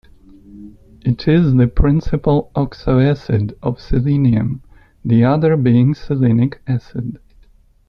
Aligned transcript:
It 1.05 1.27
is 1.27 1.53
the 1.53 1.67
principal 1.67 2.49
oxoacid 2.55 3.53
of 3.61 3.79
selenium; 3.79 4.63
the 5.05 5.23
other 5.25 5.55
being 5.55 5.93
selenic 5.93 6.55
acid. 6.65 7.19